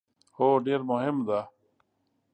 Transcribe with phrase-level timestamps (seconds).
[0.37, 1.39] هو، ډیر مهم ده